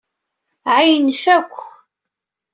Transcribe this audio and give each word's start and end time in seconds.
Ɛeyynent-ak. 0.75 1.55